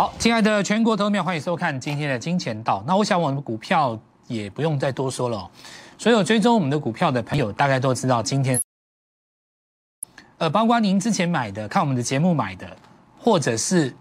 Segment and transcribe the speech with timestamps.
[0.00, 2.84] 好，亲爱的全国投票，欢迎收看今天的金钱道。
[2.86, 5.50] 那我想我们股票也不用再多说了，
[5.98, 8.60] 所有追踪我们的股票的朋友大概都知道，今天，
[10.36, 12.76] 呃，包括您之前买的、看我们的节目买的，
[13.18, 13.92] 或者是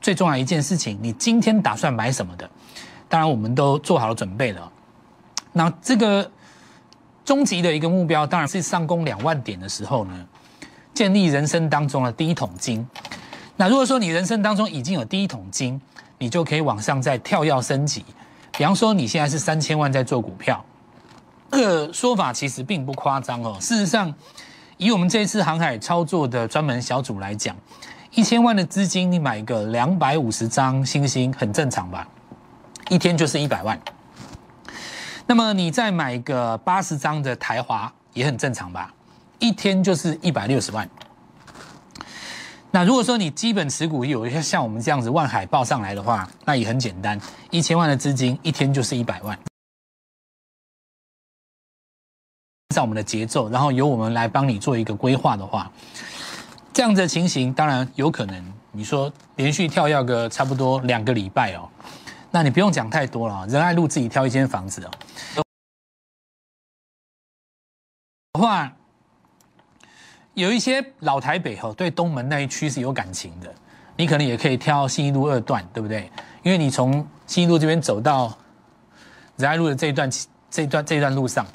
[0.00, 2.50] 最重要一件事情，你今天打算买什么的，
[3.08, 4.72] 当然我们都做好了准备了。
[5.52, 6.28] 那这个
[7.24, 10.26] 终极的一个目标，当然是上攻两万点的时候呢，
[10.92, 12.84] 建立人生当中的第一桶金。
[13.56, 15.80] 那如果说你人生当中已经有第一桶金，
[16.18, 18.04] 你就可以往上再跳跃升级。
[18.56, 20.64] 比方说你现在是三千万在做股票，
[21.50, 23.56] 这个说法其实并不夸张哦。
[23.60, 24.12] 事实上，
[24.76, 27.56] 以我们这次航海操作的专门小组来讲，
[28.12, 32.06] 一千万的资金你买个两百五十张星星很正常吧？
[32.88, 33.80] 一天就是一百万。
[35.26, 38.92] 那么你再买个八十张的台华也很正常吧？
[39.38, 40.88] 一天就是一百六十万。
[42.74, 47.16] 那如果说你基本持股有一些像我们这样子万海报上来的话，那也很简单，
[47.52, 49.38] 一千万的资金一天就是一百万。
[52.70, 55.70] 按照我们的节奏，然后由我们来帮你做一个规划的话，
[56.72, 58.52] 这样子的情形当然有可能。
[58.72, 61.70] 你说连续跳要个差不多两个礼拜哦，
[62.32, 64.90] 那你不用讲太多了，仁爱路自己挑一间房子哦。
[68.40, 68.72] 话。
[70.34, 73.52] 有一些老台北哈，对东门那一区是有感情的，
[73.96, 76.10] 你可能也可以挑新一路二段，对不对？
[76.42, 78.36] 因为你从新一路这边走到
[79.36, 80.10] 仁爱路的这一段，
[80.50, 81.46] 这段这段路上，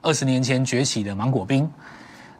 [0.00, 1.70] 二十年前崛起的芒果冰，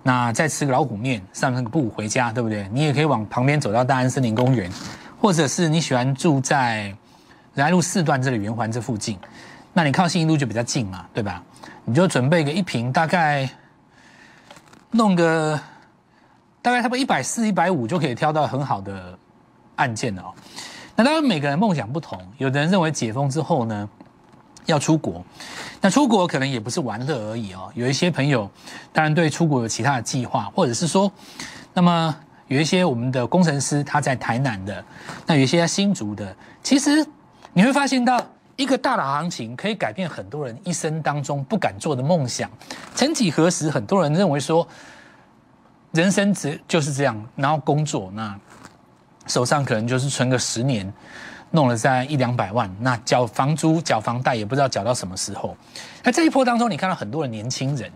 [0.02, 2.66] 那再吃个老虎面，上个步回家，对不对？
[2.72, 4.72] 你也可以往旁边走到大安森林公园，
[5.20, 6.84] 或者是你喜欢住在
[7.52, 9.18] 仁爱路四段这里圆环这附近，
[9.74, 11.42] 那你靠新一路就比较近嘛，对吧？
[11.84, 13.46] 你就准备个一瓶大概。
[14.92, 15.58] 弄个
[16.60, 19.18] 大概差不多一百四、一百五就可以挑到很好的
[19.76, 20.32] 案件了哦。
[20.94, 23.88] 那当然每个人梦想不同，有的人认为解封之后呢
[24.66, 25.24] 要出国，
[25.80, 27.70] 那出国可能也不是玩乐而已哦。
[27.74, 28.48] 有一些朋友
[28.92, 31.10] 当然对出国有其他的计划，或者是说，
[31.74, 32.14] 那么
[32.48, 34.84] 有一些我们的工程师他在台南的，
[35.26, 37.04] 那有一些新竹的，其实
[37.52, 38.24] 你会发现到。
[38.56, 42.50] 一个大的行情可以改变很多人一生当中不敢做的梦想。
[42.94, 44.66] 曾几何时，很多人认为说，
[45.92, 48.38] 人生只就是这样，然后工作，那
[49.26, 50.92] 手上可能就是存个十年，
[51.50, 55.56] 弄了在一两百万，那缴房租、缴房贷也不知道缴到什么时候。
[56.02, 57.90] 那这一波当中，你看到很多的年轻人，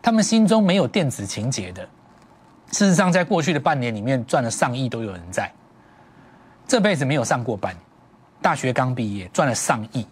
[0.00, 1.82] 他们心中没有电子情节的，
[2.70, 5.52] 事实上，在过去的半年里面赚了上亿都有人在，
[6.68, 7.74] 这辈子没有上过班。
[8.46, 10.06] 大学刚毕业赚了上亿，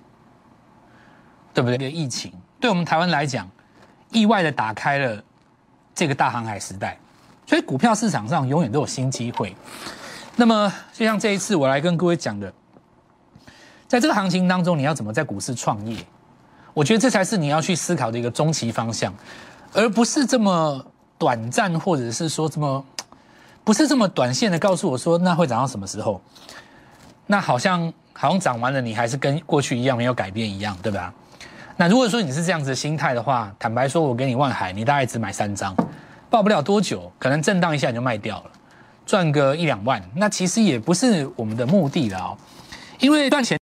[1.52, 1.78] 对不对？
[1.78, 3.48] 这个疫情对我们台湾来讲，
[4.10, 5.22] 意外的打开了
[5.94, 6.98] 这个大航海时代，
[7.46, 9.54] 所以股票市场上永远都有新机会。
[10.34, 12.52] 那么，就像这一次我来跟各位讲的，
[13.86, 16.04] 在这个行情当中，你要怎么在股市创业？
[16.72, 19.14] 我觉得这才是你要去思考的一个中期方向，
[19.72, 20.84] 而不是这么
[21.16, 22.84] 短暂，或者是说这么
[23.62, 26.20] 不是这么短线的告诉我说那会涨到什么时候？
[27.26, 27.92] 那好像。
[28.16, 31.12] 好像涨完了，你还是跟过去一样没有改变一样，对吧？
[31.76, 35.74] 那如果说你是这样子的心态的话，坦白说，我给你万海，你大概只买三张，
[36.30, 38.50] 报不了多久，可能震荡一下你就卖掉了，
[39.04, 42.38] 赚个一两万，那其实也不是我们的目的了哦。
[43.00, 43.58] 因为赚钱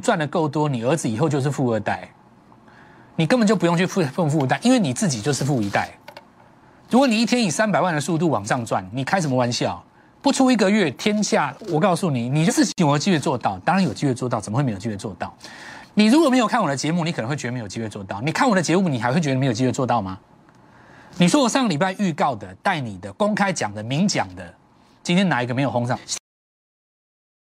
[0.00, 2.08] 赚的够多，你儿子以后就是富二代，
[3.16, 5.90] 你根本就不用去富富富代，因为你自己就是富一代。
[6.88, 9.84] 如果你一天以三百万的速度往上赚，你开什么玩笑？
[10.22, 15.32] 不出一个月，天下我告诉你，你的事情我有机会做到，当然有机会做到，怎么会没有机会做到？
[15.94, 20.18] 你如果没有看我的节目，你可能会觉得没有机会做到；你看我的节目，你还会觉得没有机会做到吗？
[21.16, 24.54] 你说我上个礼拜预告的、带你的、公开讲的、明讲的，
[25.02, 25.98] 今天哪一个没有轰上？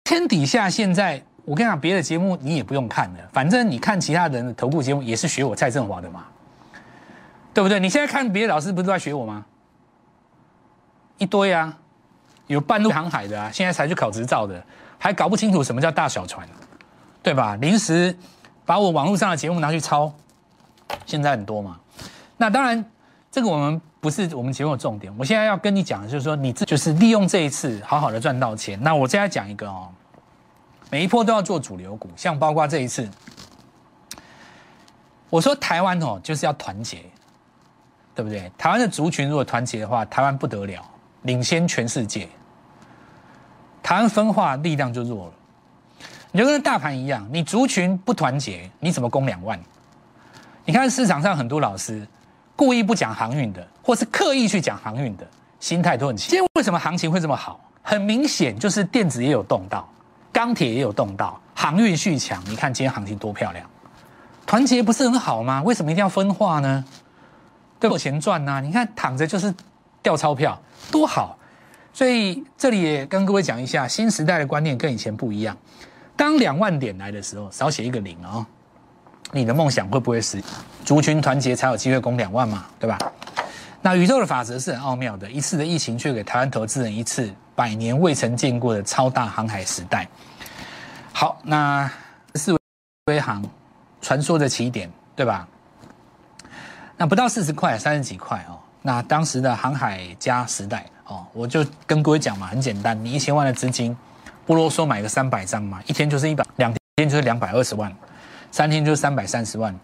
[0.05, 6.25] 天底下现在，我跟你讲，别的节目你也不用看了，反正你看其他人的头部节目也是学我蔡振华的嘛，
[7.53, 7.79] 对不对？
[7.79, 9.45] 你现在看别的老师不是都在学我吗？
[11.19, 11.77] 一堆啊！
[12.49, 14.63] 有半路航海的啊，现在才去考执照的，
[14.99, 16.49] 还搞不清楚什么叫大小船，
[17.23, 17.57] 对吧？
[17.57, 18.15] 临时
[18.67, 20.13] 把我网络上的节目拿去抄，
[21.07, 21.79] 现在很多嘛。
[22.37, 22.85] 那当然，
[23.31, 25.13] 这个我们不是我们节目的重点。
[25.19, 28.79] 我现在要跟你讲的就是说，你这就是利用这一次好好的赚到钱。
[28.83, 29.89] 那我现在讲一个哦，
[30.91, 33.09] 每一波都要做主流股，像包括这一次，
[35.29, 37.05] 我说台湾哦就是要团结，
[38.15, 38.51] 对不对？
[38.57, 40.83] 台湾的族群如果团结的话，台湾不得了，
[41.23, 42.29] 领先全世界。
[43.83, 45.33] 台湾分化力量就弱了，
[46.33, 49.59] 你就跟大盘一样，你族群不团结，你怎么攻两万？
[50.65, 52.07] 你看市场上很多老师
[52.55, 55.27] 故意不讲航运的，或是刻意去讲航运的，
[55.59, 56.29] 心态都很奇。
[56.29, 57.59] 今天为什么行情会这么好？
[57.83, 59.89] 很明显就是电子也有动到，
[60.31, 62.43] 钢铁也有动到，航运续强。
[62.47, 63.65] 你看今天行情多漂亮，
[64.45, 65.63] 团结不是很好吗？
[65.63, 66.85] 为什么一定要分化呢？
[67.81, 68.61] 都有钱赚呐！
[68.61, 69.55] 你看躺着就是
[70.03, 70.61] 掉钞票，
[70.91, 71.37] 多好。
[71.93, 75.57] 所以这里也跟各位讲一下，新时代的观念跟以前不一样。
[76.17, 78.47] 当两万点来的时候，少写一个零哦。
[79.33, 80.43] 你的梦想会不会实？
[80.85, 82.99] 族群团结才有机会攻两万嘛，对吧？
[83.83, 90.09] 那宇宙的法则是很奥妙的，一次的疫情却给台湾投资人一次百年未曾见过的超大航海时代。
[91.13, 91.91] 好，那
[92.35, 92.57] 四
[93.07, 93.45] 维航
[94.01, 95.47] 传说的起点，对吧？
[96.97, 98.58] 那不到四十块，三十几块哦。
[98.83, 103.97] 那当时的航海家时代哦，我就跟各位讲嘛，很简单，你一千万的资金，
[104.47, 107.95] 不啰嗦买个三百张嘛，一天就是一百，两天就是两百二十万。
[108.51, 109.79] 三天就是三百三十万，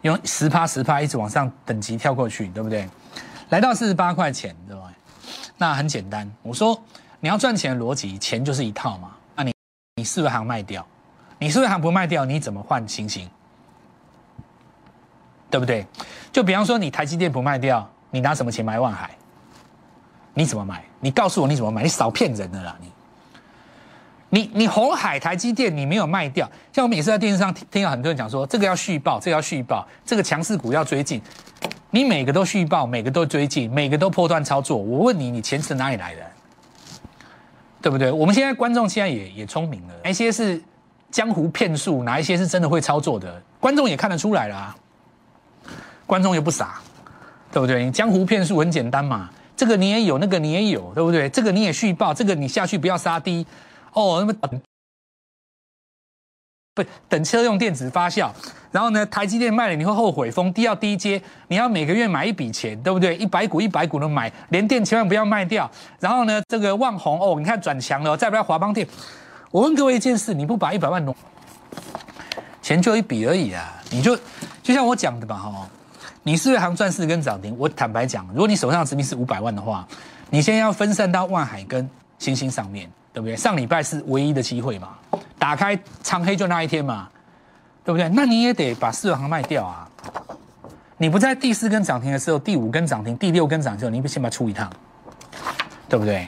[0.00, 2.88] 用十趴十趴一直往上等级跳过去，对不对？
[3.50, 4.90] 来到四十八块钱，对吧？
[5.58, 6.82] 那很简单，我说
[7.20, 9.10] 你要赚钱的逻辑，钱就是一套嘛。
[9.36, 9.52] 那你
[9.96, 10.86] 你四维行卖掉，
[11.38, 13.28] 你四维行不卖掉，你怎么换星星？
[15.50, 15.86] 对不对？
[16.32, 19.10] 就比方说你台积电不卖掉，你拿什么钱买万海？
[20.34, 20.84] 你怎么买？
[21.00, 21.82] 你告诉我你怎么买？
[21.82, 22.92] 你少骗人的啦你！
[24.34, 31.20] 你你红海台积电你没有卖掉，像我每次在电视上听听到很多人讲说这个要续报，这个要续报，这个强势股要追进，
[31.90, 34.76] 你每个都续报，每个都追进，每个都破断操作。
[34.76, 36.22] 我问你，你钱是哪里来的？
[37.82, 38.10] 对不对？
[38.10, 40.62] 我们现在观众现在也也聪明了，哪一些是
[41.10, 43.42] 江湖骗术，哪一些是真的会操作的？
[43.60, 44.74] 观众也看得出来了，
[46.06, 46.80] 观众又不傻，
[47.52, 47.84] 对不对？
[47.84, 51.28] 你江湖骗术很简单嘛，这个你也有，那个你也有，对不对？
[51.28, 53.46] 这个你也续报，这个你下去不要杀低。
[53.92, 54.60] 哦，那么等
[56.74, 58.30] 不等车用电子发酵，
[58.70, 63.14] 然后呢，台积电卖了你会后悔，逢低要低阶，你要每个月买一笔钱，对不对？
[63.16, 65.70] 一百股一百股的买，连电千万不要卖掉。
[66.00, 68.88] 然后呢，这个万红哦，你看转强了，再不要华邦电。
[69.50, 71.14] 我问各位一件事，你不把一百万弄，
[72.62, 74.16] 钱就一笔而已啊，你就
[74.62, 75.68] 就像我讲的吧，哈，
[76.22, 79.86] 你四月行赚四根涨停，我坦白讲，如果你手上的资金是五百万的话，
[80.30, 81.88] 你现在要分散到万海跟
[82.18, 82.90] 星星上面。
[83.14, 83.36] 对不对？
[83.36, 84.96] 上礼拜是唯一的机会嘛，
[85.38, 87.10] 打开长黑就那一天嘛，
[87.84, 88.08] 对不对？
[88.08, 89.86] 那你也得把四行卖掉啊！
[90.96, 94.72] 你不在第四根涨停的时候，第五根涨停，第六根涨停，你不先把它出一趟，
[95.90, 96.26] 对不对？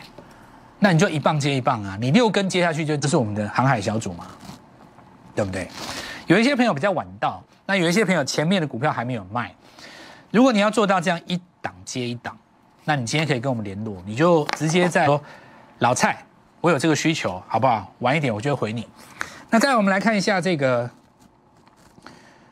[0.79, 1.97] 那你就一棒接一棒啊！
[1.99, 4.27] 你六根接下去就这是我们的航海小组嘛，
[5.35, 5.67] 对不对？
[6.27, 9.51] 有一些朋友比较晚到，那有一些朋友前面的股票还没有卖。
[10.35, 12.37] 如果你要做到这样一档接一档，
[12.83, 15.23] 那你今天可以跟我们联络，你就直接在说
[15.79, 16.19] 老蔡。
[16.61, 17.89] 我有这个需求，好不好？
[18.01, 18.89] 晚一点我就会回你。
[19.49, 20.91] 那再来，我们来看一下这个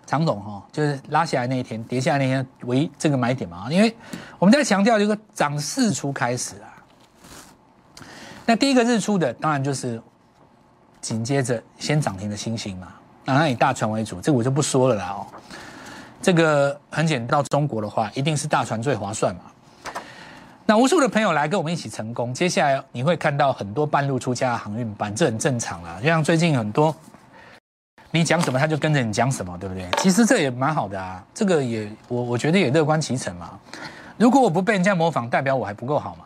[0.06, 3.66] 常总哈，就是拉起来那一天，跌下来那天，唯一这个买点嘛。
[3.68, 3.96] 因为
[4.38, 6.70] 我们在强调这个涨势出开始啊。
[8.46, 10.00] 那第一个日出的，当然就是
[11.00, 12.92] 紧接着先涨停的星星嘛。
[13.24, 15.26] 那以大船为主，这个我就不说了啦哦。
[16.22, 19.42] 这个很简单，到中国的话，一定是大船最划算嘛。
[20.64, 25.98] 那无数的朋友来跟我们一起成功，接下来你会看到很多半路出家的航运班，这很正常啦。
[26.00, 26.94] 就像最近很多，
[28.12, 29.88] 你讲什么他就跟着你讲什么，对不对？
[29.98, 33.58] 其实这也蛮好的啊，这个也我我觉得也乐观其成嘛。
[34.16, 36.24] 如果我不被人家模仿，代表我还不够好嘛？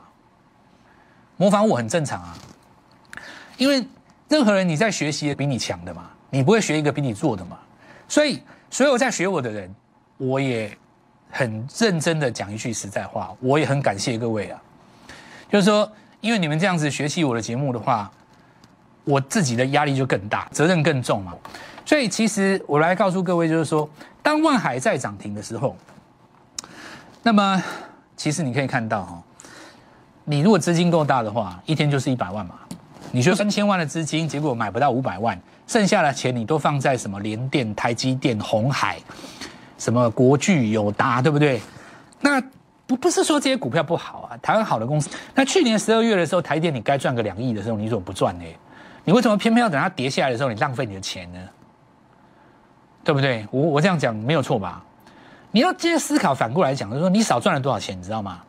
[1.38, 2.36] 模仿我很正常啊，
[3.56, 3.86] 因为
[4.28, 7.58] 任何人你在学习比你强的嘛，你不会学一个比你弱的嘛。
[8.06, 9.74] 所以所有在学我的人，
[10.16, 10.76] 我也。
[11.28, 14.62] 很认真的讲一句实在话，我也很感谢各位啊，
[15.50, 15.90] 就是说，
[16.22, 18.10] 因为你们这样子学习我的节目的话，
[19.04, 21.34] 我自己的压力就更大，责任更重嘛。
[21.84, 23.86] 所以其实我来告诉各位，就是说，
[24.22, 25.76] 当万海在涨停的时候，
[27.22, 27.62] 那么
[28.16, 29.22] 其实你可以看到哈，
[30.24, 32.54] 你如果资金够大的话，一天就是一百万嘛。
[33.10, 38.98] 你说三千万的资金，结果买不到五百万，剩下的钱你都放在什么联电、台积电、红海。
[39.78, 41.60] 什么国巨友达对不对？
[42.20, 42.40] 那
[42.86, 45.10] 不不是说这些股票不好啊，台湾好的公司。
[45.34, 48.44] 那去年十二月的时候，台电你该赚个两亿的时候，你怎么不赚呢？
[49.04, 51.38] 你为什么偏偏要等它跌下来的时候，你浪费你的钱呢？
[53.04, 53.46] 对不对？
[53.50, 54.82] 我我这样讲没有错吧？
[55.52, 58.40] 你要接着思考，反过来讲，就是说你少赚了多少钱，你知道吗？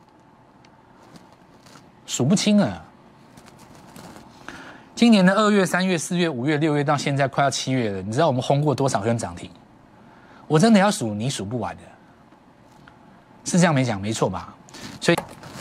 [2.06, 2.84] 数不清啊！
[4.96, 9.52] 今年的二月、三月、四月、五月、六月到现在快要七月了，你知道我们轰过多少根涨停？
[10.48, 11.84] 我真的要数，你数不完的，
[13.44, 14.56] 是这样没讲没错吧？
[15.02, 15.18] 所以，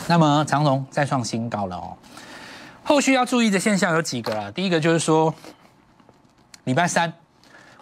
[0.07, 1.95] 那么长隆再创新高了哦。
[2.83, 4.49] 后续要注意的现象有几个啊？
[4.51, 5.33] 第一个就是说，
[6.63, 7.11] 礼拜三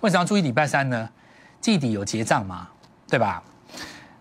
[0.02, 1.08] 为什么要注意礼拜三呢？
[1.62, 2.68] 季底有结账嘛，
[3.08, 3.42] 对吧？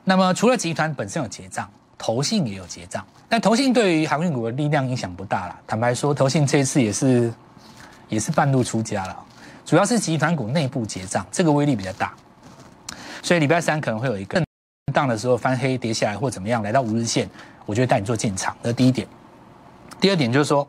[0.05, 5.59] 那么除了集团本身有结账，投信也有结账，但投信对于航运股的力量影响不大了。
[5.67, 7.33] 坦白说，投信这一次也是
[8.09, 9.25] 也是半路出家了，
[9.65, 12.15] 主要是集团股内部结账，这个威力比较大。
[13.25, 14.45] 所以礼拜三可能会有一个震
[14.93, 17.27] 荡的时候翻黑跌下来或怎么样，来到五日线，
[17.65, 18.55] 我就会带你做进场。
[18.63, 19.09] 这第一点。
[19.99, 20.69] 第二点就是说，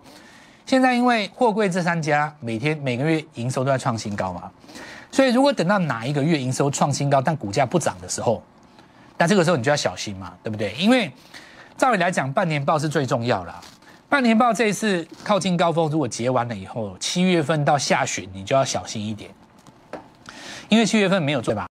[0.65, 4.49] 现在因为货柜这三家每天每个月营收都在创新高嘛，
[5.11, 8.41] 所以如果等到哪一个月营收创新高，但股价不涨的时候，
[9.17, 10.73] 那这个时候你就要小心嘛，对不对？
[10.75, 11.11] 因为
[11.77, 13.53] 照理来讲，半年报是最重要的。
[14.07, 19.29] 半年报这一次靠近高峰，如果结完了以后，七月份到下旬你就要小心一点，
[20.69, 21.67] 因为七月份没有做吧。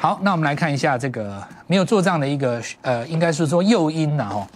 [0.00, 4.46] 好，那我们来看一下这个没有做账的一个呃，应该是说诱因呐哦。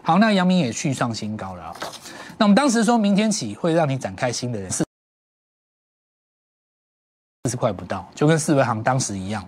[0.00, 1.74] 好，那阳明也续上新高了。
[2.38, 4.84] 那我们当时说明天起会让你展开新的人是
[7.42, 9.44] 四十块不到，就跟四维行当时一样。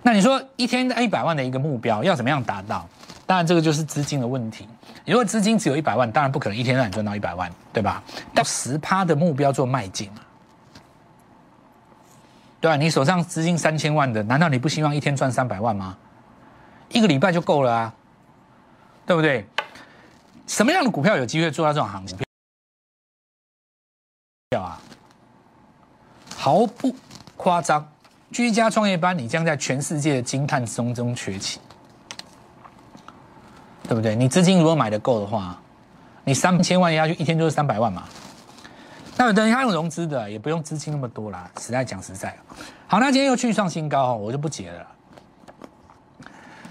[0.00, 2.88] 那你说一天一百万的一个目标要怎么样达到？
[3.26, 4.68] 当然这个就是资金的问题。
[5.04, 8.00] 如果资金只有一百万，当然不可能一天让你赚到一百万，对吧？
[8.32, 10.20] 到十趴的目标做迈进嘛，
[12.62, 12.76] 对吧？
[12.76, 15.98] 你手上资金三千万的，难道你不希望一天赚三百万吗？
[16.88, 17.94] 一个礼拜就够了啊。
[19.04, 19.44] 对不对？
[20.46, 22.16] 什么样的股票有机会做到这种行情？
[24.50, 24.80] 票啊，
[26.36, 26.94] 毫不
[27.36, 27.84] 夸张，
[28.30, 31.58] 居家创业班，你将在全世界的惊叹声中崛起，
[33.88, 34.14] 对不对？
[34.14, 35.60] 你资金如果买的够的话，
[36.22, 38.04] 你三千万下去，一天就是三百万嘛。
[39.22, 41.48] 那有的人他用融资的，也不用资金那么多啦。
[41.60, 42.36] 实在讲实在，
[42.88, 44.86] 好，那今天又去创新高哦，我就不解了。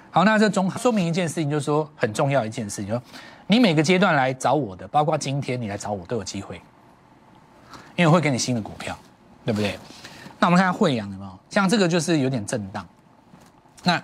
[0.10, 3.02] 好，那这中说明一件事情，就是说很重要一件事情，说
[3.48, 6.62] 你每个阶段来找我的，包括今天你来找我都有机会，
[7.96, 8.98] 因为会给你新的股票，
[9.46, 9.80] 对不对？
[10.38, 11.40] 那我们看下惠阳有没有？
[11.50, 12.86] 像这个就是有点震荡，
[13.84, 14.04] 那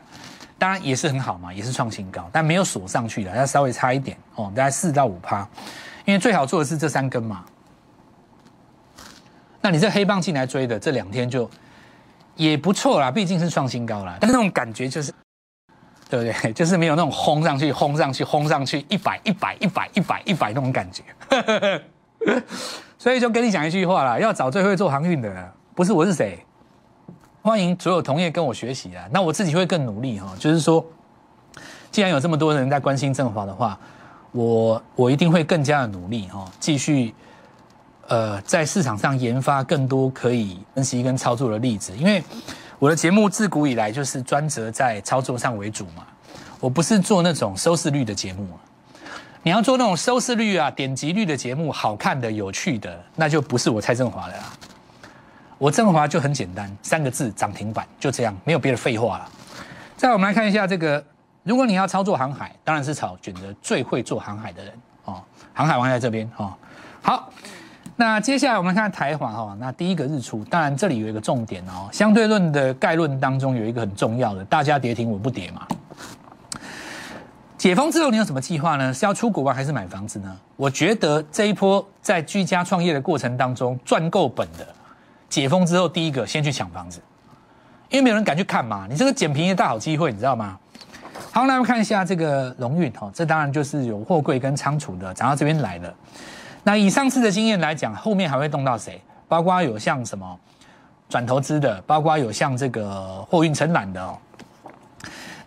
[0.57, 5.45] 当然也是很好嘛，也是创新高，但没有锁上去的，要稍微差一点哦，大概四到五趴，
[6.05, 7.43] 因为最好做的是这三根嘛。
[9.67, 11.49] 那你这黑棒进来追的这两天就
[12.37, 15.13] 也不错啦，毕竟是创新高啦，但是那种感觉就是。
[16.09, 16.53] 对不对？
[16.55, 21.03] 就是没有那种轰上去、轰上去、轰上去一百、一百、一百、一百、一百那种感觉。
[22.97, 26.39] 所以就跟你讲一句话啦，要找最会做航运的，不是我是谁？
[27.41, 29.05] 欢迎所有同业跟我学习啊！
[29.11, 30.33] 那我自己会更努力哈。
[30.39, 30.81] 就是说，
[31.91, 33.77] 既然有这么多人在关心正华的话，
[34.31, 37.13] 我我一定会更加的努力哈，继续
[38.07, 42.23] 呃在市场上研发更多可以分析跟操作的例子，因为。
[42.79, 46.05] 我的节目自古以来就是专责在操作上为主嘛，
[46.59, 48.47] 我不是做那种收视率的节目。
[49.41, 54.33] 你要做那种收视率啊、点击率的节目，好看的、有趣的，那就不是我蔡振华了。
[55.57, 59.29] 我振华就很简单，三个字：涨停板，就这样，没有别的废话了。
[59.95, 61.03] 再我们来看一下这个，
[61.41, 64.71] 如果你要操作航海，当然是炒选择最会做航海的人
[65.05, 65.19] 哦。
[65.51, 66.53] 航海王在这边哦，
[67.01, 67.27] 好。
[67.99, 75.67] 那接下来我们看台华哈，那第一个日出，当然这里有一个重点哦，相对论的概论当中有一个很重要的，大家跌停我不跌嘛。
[77.57, 78.93] 解封之后你有什么计划呢？
[78.93, 80.37] 是要出国玩还是买房子呢？
[80.55, 84.67] 我觉得这一波在居家创业的过程当中赚够本的，
[85.27, 87.01] 解封之后第一个先去抢房子，
[87.89, 90.55] 因为没有人敢去看嘛，你这个捡便宜的大好机会，你知道吗？
[91.31, 95.91] 好，那我们看一下这个荣运哈，这当然就是有货柜跟仓储的涨到这边来了。
[96.67, 99.01] 那以上次的经验来讲，后面还会动到谁？
[99.29, 100.37] 包括有像什么
[101.07, 104.17] 转投资的，包括有像这个货运承揽的哦。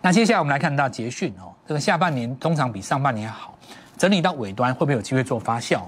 [0.01, 3.55] 那接下来我们来看到捷讯哦，这个下半年通常比上半年好，
[3.99, 5.81] 整理到尾端会不会有机会做发酵？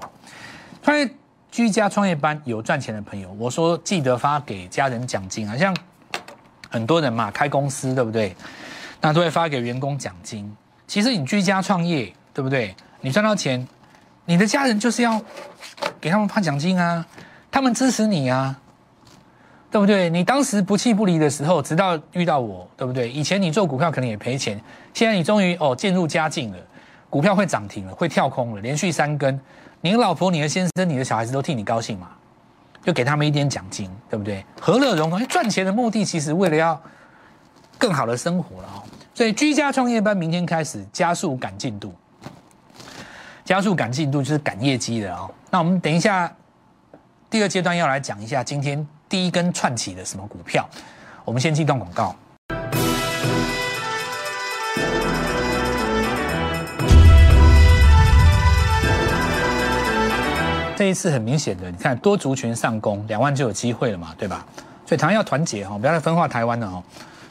[0.84, 1.10] 创业
[1.50, 5.76] 居家创业班有赚钱的朋友，我说记得发给家人奖金啊，像
[6.70, 8.36] 很多人嘛开公司对不对？
[9.02, 10.56] 那都会发给员工奖金。
[10.86, 12.76] 其实你居家创业对不对？
[13.02, 13.68] 你赚到钱。
[14.26, 15.22] 你的家人就是要
[16.00, 17.06] 给他们发奖金啊，
[17.52, 18.58] 他们支持你啊，
[19.70, 20.10] 对不对？
[20.10, 23.10] 你当时不弃不离的时候，直到遇到我，对不对？
[23.12, 24.60] 以前你做股票可能也赔钱，
[24.94, 26.58] 现在你终于哦渐入佳境了，
[27.10, 29.40] 股票会涨停了，会跳空了，连续三根，
[29.82, 32.10] 你的老婆、你的先生、你的小孩子都替你高兴嘛，
[32.84, 34.46] 就给他们一点奖金，对不对？
[34.62, 36.82] 和乐融融，赚钱的目的其实为了要
[37.78, 41.94] 更好的生活了哦，所以居家创业班明天开始加速赶进度。
[43.46, 45.30] 加速赶进度就是赶业绩的哦。
[45.52, 46.34] 那我们等一下
[47.30, 50.66] 第二阶段要来讲一下今天第一根串起的什么股票。
[51.26, 52.16] 我们先进段广告。
[60.78, 64.46] 这一次很明显的，你看多族群上攻，两万就有机会了嘛，对吧？
[64.86, 66.82] 所以台湾要团结哈，不要再分化台湾了哈。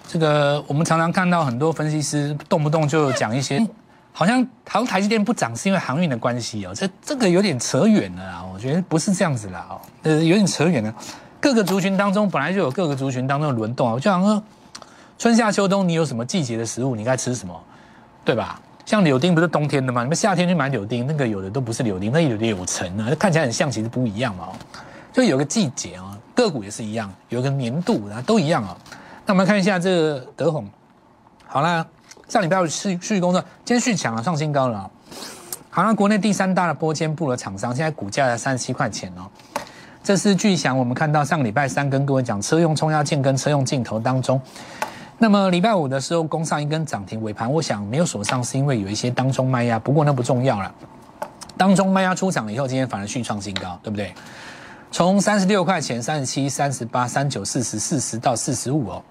[0.06, 3.66] 这个我们常常看到很多分析师动不动就讲一些，
[4.12, 10.94] 好像好像台积电不涨是因为航运的关系哦，这这个有点扯远了啊，我觉得不是这样子啦哦，呃，有点扯远了。
[11.40, 14.42] 各个族群当中本来就有各个族群当中的轮动啊，就好像
[15.18, 17.60] 春夏秋冬你有什么季节的食物，你该吃什么，
[18.24, 18.60] 对吧？
[18.84, 20.02] 像柳丁不是冬天的吗？
[20.02, 24.48] 你们夏天去买柳丁，那个有的都不是柳丁，那有柳橙啊，看起来很像，其实不一样嘛。
[25.12, 28.76] 就有个季节啊，个股也是一样，有个年度啊，都一样啊。
[29.24, 30.68] 那我们看一下这个德宏，
[31.46, 31.86] 好了，
[32.32, 34.90] 上礼拜五续续工作，今天续强了，创新高了。
[35.68, 39.28] 好了，国内第三大的波间布的厂商，现在股价在三十七块钱哦。
[40.02, 44.40] 这是巨翔，我们看到上礼拜三跟各位讲车用冲压镜跟车用镜头当中。
[45.18, 50.74] 那么礼拜五的时候攻上一根涨停，尾盘我想没有锁上，是因为有一些当中卖压，不过那不重要了。
[51.58, 54.10] 当中卖压出场了以后，今天反而续创新高，对不对？
[54.90, 59.02] 从三十六块钱、三十七、三十八、三九、四十、四十到四十五哦。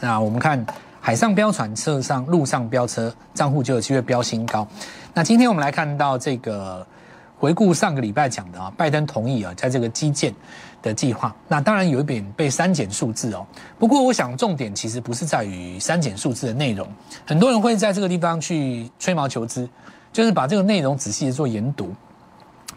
[0.00, 0.64] 那我们看
[1.06, 4.66] 海上飙船、车上、路上飙车，账户就有机会飙新高。
[5.14, 6.84] 那今天我们来看到这个。
[7.38, 10.34] 回顾上个礼拜讲的啊，拜登同意啊，在这个基建
[10.82, 13.46] 的计划，那当然有一点被删减数字哦。
[13.78, 16.88] 不过我想重点其实不是在于删减数字的内容，
[17.26, 19.68] 很多人会在这个地方去吹毛求疵，
[20.14, 21.94] 就是把这个内容仔细的做研读。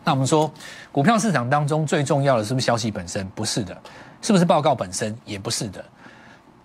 [0.03, 0.51] 那我们说，
[0.91, 3.25] 股票市场当中最重要的是不是消息本身？
[3.29, 3.75] 不是的，
[4.21, 5.17] 是不是报告本身？
[5.23, 5.83] 也不是的。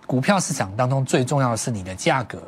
[0.07, 2.43] 股票市场当中最重要的是你的价格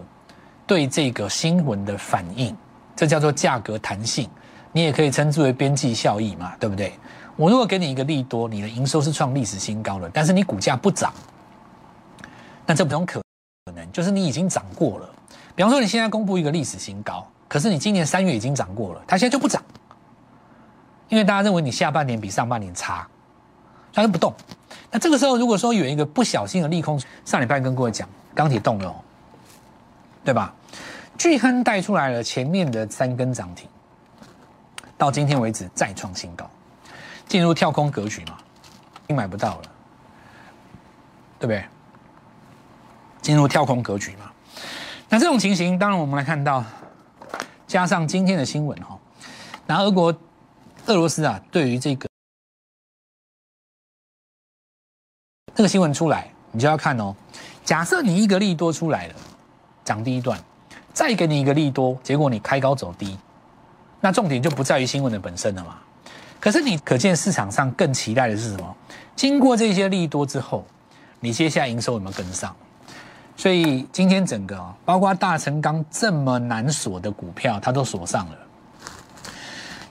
[0.67, 2.55] 对这个新闻的反应，
[2.95, 4.29] 这叫做价格弹性。
[4.73, 6.93] 你也可以称之为边际效益嘛，对不对？
[7.35, 11.13] 我如果给你一个利多，你的营收是创历史新高的，但是你股价不涨，
[12.67, 13.23] 那这不种可
[13.75, 15.09] 能，就是你已经涨过了。
[15.55, 19.63] 比方说，你现在公布一个历史新高，可是你今年三月已经涨过了，它现在就不涨，
[21.09, 23.09] 因为大家认为你下半年比上半年差，
[23.95, 24.35] 它就不动。
[24.97, 28.97] 那这个时候，如果说有一个不小心的利空，上礼拜跟各位讲，钢铁动了，
[30.25, 30.55] 对吧？
[31.18, 33.68] 巨亨带出来了前面的三根涨停。
[34.97, 36.49] 到今天为止再创新高，
[37.29, 38.38] 进入跳空格局嘛，
[39.05, 39.62] 已经买不到了，
[41.38, 41.62] 对不对？
[43.20, 44.33] 进入跳空格局嘛，
[45.11, 46.64] 那这种情形，当然我们来看到，
[47.66, 48.99] 加上今天的新闻哈，
[49.66, 50.16] 那俄国、
[50.87, 52.09] 俄罗斯啊，对于这个
[55.57, 57.16] 这个新闻出来，你就要看哦。
[57.64, 59.14] 假设你一个利多出来了，
[59.83, 60.38] 涨第一段，
[60.92, 63.19] 再给你一个利多，结果你开高走低。
[64.03, 65.79] 那重点就不在于新闻的本身了嘛？
[66.38, 68.77] 可是你可见市场上更期待的是什么？
[69.16, 70.62] 经过这些利多之后，
[71.21, 72.55] 你接下来营收有没有跟上？
[73.35, 78.37] 所以今天整个包括大成钢这么难锁的股票，它都锁上了。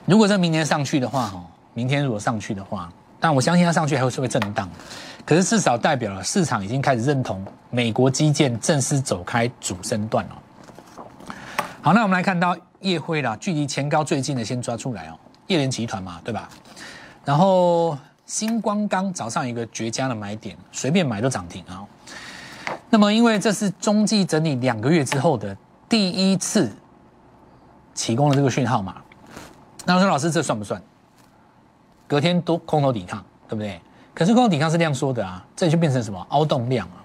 [0.04, 4.68] 如果这明年上去的话，哈，明天如果上去的话，但我相信它上去还会是会震荡。
[5.24, 10.42] 可是至少代表了市场已经开始认同美国基建正式走开主升段了。
[11.82, 12.56] 好，那我们来看到。
[12.80, 16.48] 夜辉啦，距离前高最近的先抓出来哦，叶联集团嘛，对吧？
[17.24, 21.82] 然后星光钢早上一个绝佳的买点，随便买都涨停啊。
[22.90, 25.56] 那么因为这是中继整理两个月之后的
[25.88, 26.70] 第一次
[27.94, 28.96] 提供了这个讯号嘛，
[29.86, 30.80] 那我说老师这算不算？
[32.06, 33.80] 隔天都空头抵抗，对不对？
[34.14, 37.04] 可是空头抵抗是量缩的啊，这就变成什么凹洞量啊？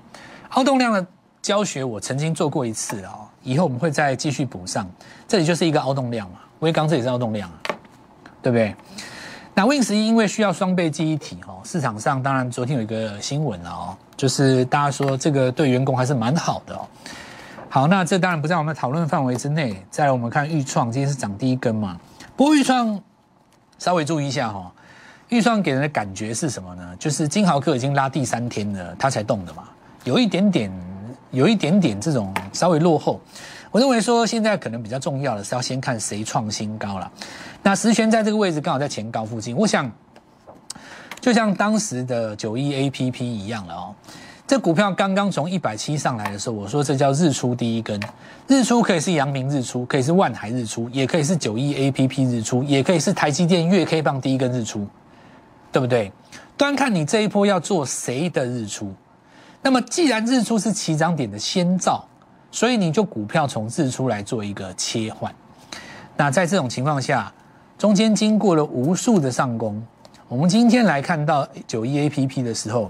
[0.51, 1.05] 凹洞量的
[1.41, 3.13] 教学我曾经做过一次啊。
[3.43, 4.87] 以后我们会再继续补上，
[5.27, 7.57] 这里就是一个凹洞量嘛，微钢这里是凹洞量啊，
[8.39, 8.75] 对不对？
[9.55, 16.87] 那 Win 十一因为需要双倍记忆体哦，市场上当然昨天有一个新闻了哦，就是大家说这个对员工还是蛮好的哦。
[17.67, 19.83] 好，那这当然不在我们的讨论范围之内。
[19.89, 21.99] 再我们看豫创，今天是涨第一根嘛，
[22.35, 23.01] 不过豫创
[23.79, 24.71] 稍微注意一下哈，
[25.31, 26.95] 预算给人的感觉是什么呢？
[26.99, 29.63] 就是金豪克已经拉第三天了，它才动的嘛，
[30.05, 30.71] 有一点点。
[31.31, 33.17] 有一点点这种稍微落后，
[33.71, 37.09] 我认为说现在可能比较重要的是要先看谁创新高了。
[37.63, 39.89] 那实权在这个位置刚好在前高附近，我想
[41.21, 43.95] 就像当时的九一 A P P 一样了哦。
[44.45, 47.97] 这股票刚刚从一百七上来的时候，我说这叫日出第一根。
[48.45, 54.85] 日出可以是阳明日出，可以是万海日出，也可以是九一 A P P 日出，也可以是台积电月 K 棒第一根日出，
[55.71, 56.11] 对不对？
[56.57, 58.93] 端看你这一波要做谁的日出。
[59.61, 62.03] 那么，既然日出是起涨点的先兆，
[62.51, 65.33] 所以你就股票从日出来做一个切换。
[66.17, 67.31] 那在这种情况下，
[67.77, 69.81] 中间经过了无数的上攻，
[70.27, 72.89] 我们今天来看到九一 A P P 的时候，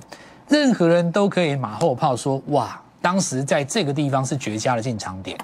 [0.50, 5.38] 任何人都可以马后炮说：哇，当时在这个地方是绝佳的进场点，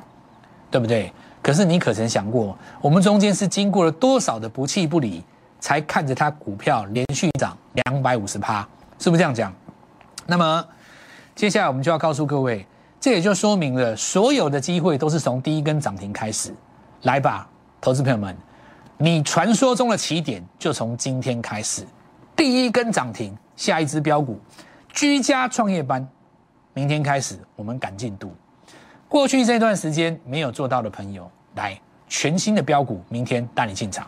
[0.71, 1.13] 对不对？
[1.41, 5.23] 可是你可曾想过，我们中间是经过了多少的不弃不离，
[5.67, 8.65] 才看着它股票连续涨两百五十趴，
[8.99, 9.53] 是不是这样讲？
[10.25, 10.65] 那么。
[11.35, 12.65] 接下来我们就要告诉各位，
[13.01, 16.55] 这也就说明了，所有的机会都是从第一根涨停开始。
[17.01, 17.49] 来吧，
[17.81, 18.33] 投资朋友们，
[18.97, 21.85] 你传说中的起点就从今天开始，
[22.33, 24.39] 第一根涨停，下一只标股，
[24.93, 26.07] 居家创业班，
[26.73, 28.33] 明天开始我们赶进度。
[29.09, 31.77] 过去这段时间没有做到的朋友，来
[32.07, 34.07] 全新的标股，明天带你进场。